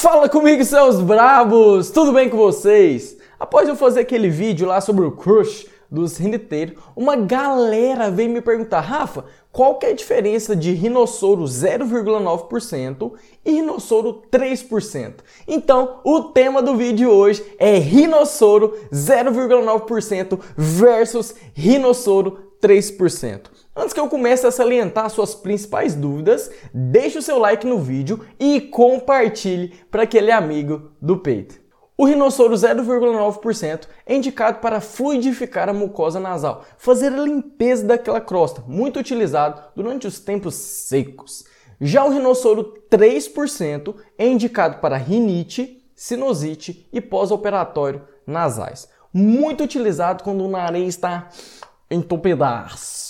Fala 0.00 0.30
comigo, 0.30 0.64
seus 0.64 0.98
bravos! 0.98 1.90
Tudo 1.90 2.10
bem 2.10 2.30
com 2.30 2.36
vocês? 2.38 3.18
Após 3.38 3.68
eu 3.68 3.76
fazer 3.76 4.00
aquele 4.00 4.30
vídeo 4.30 4.66
lá 4.66 4.80
sobre 4.80 5.04
o 5.04 5.12
crush 5.12 5.66
dos 5.90 6.16
riniteiros, 6.16 6.82
uma 6.96 7.16
galera 7.16 8.10
veio 8.10 8.30
me 8.30 8.40
perguntar, 8.40 8.80
Rafa, 8.80 9.26
qual 9.52 9.74
que 9.74 9.84
é 9.84 9.90
a 9.90 9.94
diferença 9.94 10.56
de 10.56 10.72
rinossoro 10.72 11.42
0,9% 11.42 13.12
e 13.44 13.50
rinossoro 13.50 14.22
3%? 14.32 15.16
Então, 15.46 16.00
o 16.02 16.22
tema 16.22 16.62
do 16.62 16.78
vídeo 16.78 16.96
de 16.96 17.06
hoje 17.06 17.44
é 17.58 17.76
rinossoro 17.76 18.74
0,9% 18.90 20.40
versus 20.56 21.34
rinossoro 21.52 22.38
3%. 22.58 23.50
Antes 23.80 23.94
que 23.94 24.00
eu 24.00 24.10
comece 24.10 24.46
a 24.46 24.50
salientar 24.50 25.08
suas 25.08 25.34
principais 25.34 25.94
dúvidas, 25.94 26.50
deixe 26.74 27.16
o 27.16 27.22
seu 27.22 27.38
like 27.38 27.66
no 27.66 27.78
vídeo 27.78 28.22
e 28.38 28.60
compartilhe 28.60 29.68
para 29.90 30.02
aquele 30.02 30.30
amigo 30.30 30.90
do 31.00 31.16
peito. 31.16 31.58
O 31.96 32.04
rinossoro 32.04 32.52
0,9% 32.52 33.88
é 34.04 34.14
indicado 34.14 34.58
para 34.58 34.82
fluidificar 34.82 35.70
a 35.70 35.72
mucosa 35.72 36.20
nasal, 36.20 36.62
fazer 36.76 37.10
a 37.10 37.22
limpeza 37.22 37.86
daquela 37.86 38.20
crosta, 38.20 38.62
muito 38.68 39.00
utilizado 39.00 39.62
durante 39.74 40.06
os 40.06 40.20
tempos 40.20 40.56
secos. 40.56 41.46
Já 41.80 42.04
o 42.04 42.10
rinossoro 42.10 42.74
3% 42.90 43.94
é 44.18 44.28
indicado 44.28 44.76
para 44.80 44.98
rinite, 44.98 45.82
sinusite 45.96 46.86
e 46.92 47.00
pós-operatório 47.00 48.02
nasais, 48.26 48.90
muito 49.10 49.64
utilizado 49.64 50.22
quando 50.22 50.44
o 50.44 50.50
nariz 50.50 50.88
está 50.88 51.30
entupidaço. 51.90 53.09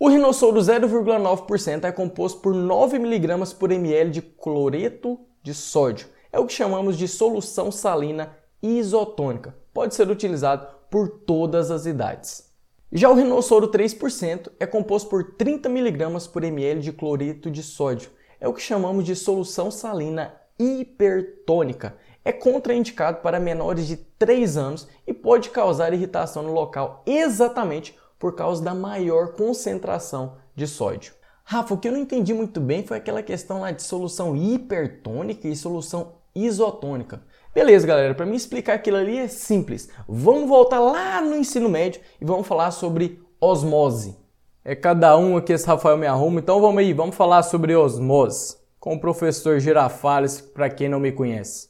O 0.00 0.08
rinossoro 0.08 0.60
0,9% 0.60 1.82
é 1.82 1.90
composto 1.90 2.38
por 2.38 2.54
9 2.54 2.98
mg 2.98 3.54
por 3.56 3.72
ml 3.72 4.10
de 4.12 4.22
cloreto 4.22 5.18
de 5.42 5.52
sódio. 5.52 6.06
É 6.32 6.38
o 6.38 6.46
que 6.46 6.52
chamamos 6.52 6.96
de 6.96 7.08
solução 7.08 7.72
salina 7.72 8.36
isotônica. 8.62 9.56
Pode 9.74 9.96
ser 9.96 10.08
utilizado 10.08 10.68
por 10.88 11.08
todas 11.08 11.72
as 11.72 11.84
idades. 11.84 12.48
Já 12.92 13.10
o 13.10 13.14
rinossoro 13.14 13.72
3% 13.72 14.52
é 14.60 14.66
composto 14.66 15.08
por 15.08 15.32
30 15.32 15.68
mg 15.68 16.28
por 16.32 16.44
ml 16.44 16.80
de 16.80 16.92
cloreto 16.92 17.50
de 17.50 17.64
sódio. 17.64 18.12
É 18.40 18.46
o 18.46 18.54
que 18.54 18.62
chamamos 18.62 19.04
de 19.04 19.16
solução 19.16 19.68
salina 19.68 20.32
hipertônica. 20.56 21.96
É 22.24 22.30
contraindicado 22.30 23.20
para 23.20 23.40
menores 23.40 23.88
de 23.88 23.96
3 23.96 24.56
anos 24.56 24.86
e 25.04 25.12
pode 25.12 25.50
causar 25.50 25.92
irritação 25.92 26.44
no 26.44 26.52
local 26.52 27.02
exatamente 27.04 27.98
por 28.18 28.34
causa 28.34 28.62
da 28.62 28.74
maior 28.74 29.34
concentração 29.34 30.36
de 30.54 30.66
sódio. 30.66 31.12
Rafa, 31.44 31.74
o 31.74 31.78
que 31.78 31.88
eu 31.88 31.92
não 31.92 32.00
entendi 32.00 32.34
muito 32.34 32.60
bem 32.60 32.84
foi 32.84 32.96
aquela 32.96 33.22
questão 33.22 33.60
lá 33.60 33.70
de 33.70 33.82
solução 33.82 34.36
hipertônica 34.36 35.48
e 35.48 35.56
solução 35.56 36.14
isotônica. 36.34 37.22
Beleza, 37.54 37.86
galera, 37.86 38.14
para 38.14 38.26
me 38.26 38.36
explicar 38.36 38.74
aquilo 38.74 38.98
ali 38.98 39.18
é 39.18 39.28
simples. 39.28 39.88
Vamos 40.06 40.48
voltar 40.48 40.78
lá 40.78 41.20
no 41.20 41.34
ensino 41.36 41.68
médio 41.68 42.00
e 42.20 42.24
vamos 42.24 42.46
falar 42.46 42.70
sobre 42.70 43.22
osmose. 43.40 44.16
É 44.64 44.74
cada 44.74 45.16
um 45.16 45.36
aqui 45.36 45.52
esse 45.52 45.66
Rafael 45.66 45.96
me 45.96 46.06
arruma, 46.06 46.40
então 46.40 46.60
vamos 46.60 46.78
aí, 46.80 46.92
vamos 46.92 47.16
falar 47.16 47.42
sobre 47.42 47.74
osmose 47.74 48.58
com 48.78 48.94
o 48.94 49.00
professor 49.00 49.58
Girafales, 49.58 50.40
para 50.40 50.70
quem 50.70 50.88
não 50.88 51.00
me 51.00 51.12
conhece. 51.12 51.68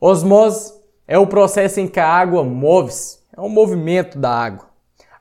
Osmose 0.00 0.74
é 1.08 1.18
o 1.18 1.26
processo 1.26 1.80
em 1.80 1.88
que 1.88 2.00
a 2.00 2.08
água 2.08 2.44
move-se, 2.44 3.18
é 3.36 3.40
um 3.40 3.48
movimento 3.48 4.18
da 4.18 4.30
água. 4.30 4.68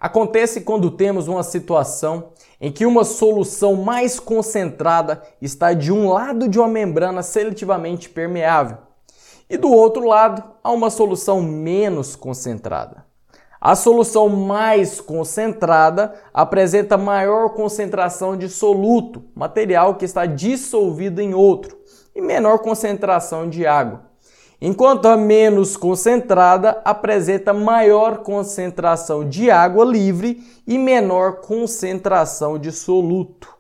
Acontece 0.06 0.62
quando 0.62 0.92
temos 0.92 1.28
uma 1.28 1.42
situação 1.42 2.26
em 2.62 2.72
que 2.72 2.86
uma 2.86 3.04
solução 3.04 3.74
mais 3.74 4.20
concentrada 4.20 5.20
está 5.42 5.74
de 5.74 5.92
um 5.92 6.10
lado 6.10 6.48
de 6.48 6.60
uma 6.60 6.68
membrana 6.68 7.24
seletivamente 7.24 8.08
permeável 8.08 8.78
e 9.50 9.58
do 9.58 9.72
outro 9.72 10.06
lado 10.06 10.44
há 10.64 10.72
uma 10.72 10.92
solução 10.92 11.42
menos 11.42 12.16
concentrada. 12.16 13.04
A 13.60 13.76
solução 13.76 14.30
mais 14.30 15.02
concentrada 15.02 16.14
apresenta 16.32 17.00
maior 17.00 17.56
concentração 17.56 18.38
de 18.38 18.48
soluto, 18.48 19.24
material 19.34 19.96
que 19.96 20.06
está 20.06 20.28
dissolvido 20.28 21.20
em 21.20 21.34
outro, 21.34 21.80
e 22.14 22.22
menor 22.22 22.60
concentração 22.60 23.50
de 23.50 23.66
água 23.66 24.04
enquanto 24.62 25.08
a 25.08 25.18
menos 25.18 25.78
concentrada 25.78 26.82
apresenta 26.84 27.54
maior 27.54 28.20
concentração 28.20 29.28
de 29.28 29.52
água 29.52 29.86
livre 29.86 30.42
e 30.66 30.78
menor 30.78 31.42
concentração 31.42 32.58
de 32.58 32.72
soluto. 32.72 33.54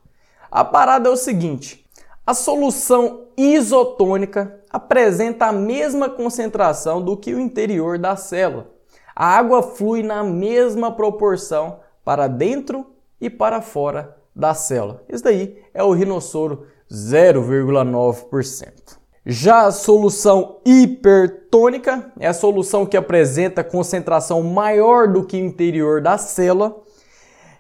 A 0.49 0.63
parada 0.63 1.09
é 1.09 1.11
o 1.11 1.17
seguinte: 1.17 1.85
a 2.25 2.33
solução 2.33 3.25
isotônica 3.37 4.61
apresenta 4.69 5.47
a 5.47 5.51
mesma 5.51 6.09
concentração 6.09 7.01
do 7.01 7.15
que 7.15 7.33
o 7.33 7.39
interior 7.39 7.99
da 7.99 8.15
célula. 8.15 8.71
A 9.15 9.37
água 9.37 9.61
flui 9.61 10.03
na 10.03 10.23
mesma 10.23 10.91
proporção 10.91 11.79
para 12.03 12.27
dentro 12.27 12.85
e 13.19 13.29
para 13.29 13.61
fora 13.61 14.17
da 14.35 14.53
célula. 14.53 15.03
Isso 15.07 15.23
daí 15.23 15.63
é 15.73 15.83
o 15.83 15.91
rinossoro 15.91 16.67
0,9%. 16.91 19.04
Já 19.27 19.65
a 19.65 19.71
solução 19.71 20.61
hipertônica 20.63 22.11
é 22.19 22.27
a 22.27 22.33
solução 22.33 22.85
que 22.85 22.95
apresenta 22.95 23.63
concentração 23.63 24.43
maior 24.43 25.07
do 25.07 25.25
que 25.25 25.35
o 25.35 25.43
interior 25.43 25.99
da 25.99 26.15
célula. 26.15 26.75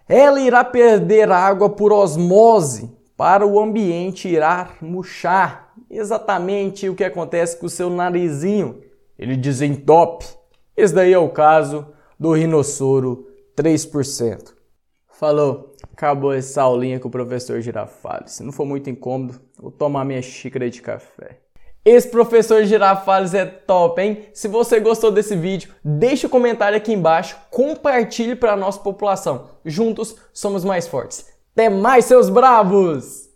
Ela 0.07 0.39
irá 0.39 0.63
perder 0.63 1.31
água 1.31 1.67
por 1.67 1.91
osmose 1.91 2.95
para 3.17 3.47
o 3.47 3.59
ambiente 3.59 4.27
irá 4.27 4.75
murchar. 4.79 5.73
Exatamente 5.89 6.87
o 6.87 6.93
que 6.93 7.03
acontece 7.03 7.57
com 7.57 7.65
o 7.65 7.69
seu 7.69 7.89
narizinho. 7.89 8.83
Ele 9.17 9.35
desentope. 9.35 10.27
Esse 10.77 10.93
daí 10.93 11.13
é 11.13 11.17
o 11.17 11.29
caso 11.29 11.87
do 12.19 12.31
rinossoro 12.33 13.27
3%. 13.57 14.53
Falou, 15.07 15.73
acabou 15.91 16.31
essa 16.31 16.61
aulinha 16.61 16.99
com 16.99 17.07
o 17.07 17.11
professor 17.11 17.59
Girafales. 17.59 18.33
Se 18.33 18.43
não 18.43 18.51
for 18.51 18.65
muito 18.65 18.87
incômodo, 18.87 19.41
vou 19.57 19.71
tomar 19.71 20.05
minha 20.05 20.21
xícara 20.21 20.69
de 20.69 20.81
café. 20.81 21.44
Esse 21.85 22.07
professor 22.07 22.63
Girafales 22.63 23.35
é 23.35 23.45
top, 23.45 24.01
hein? 24.01 24.25
Se 24.33 24.47
você 24.47 24.79
gostou 24.79 25.11
desse 25.11 25.35
vídeo, 25.35 25.71
deixe 25.83 26.25
o 26.25 26.27
um 26.27 26.31
comentário 26.31 26.75
aqui 26.75 26.91
embaixo, 26.91 27.37
compartilhe 27.51 28.35
para 28.35 28.53
a 28.53 28.57
nossa 28.57 28.79
população. 28.79 29.49
Juntos 29.63 30.15
somos 30.33 30.65
mais 30.65 30.87
fortes. 30.87 31.27
Até 31.53 31.69
mais, 31.69 32.05
seus 32.05 32.27
bravos! 32.27 33.29